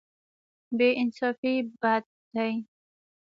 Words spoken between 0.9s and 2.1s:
انصافي بد